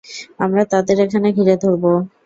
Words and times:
আমরা 0.39 0.63
তাদের 0.71 0.97
এখানে 1.05 1.27
ঘিরে 1.37 1.55
ধরবো। 1.63 1.91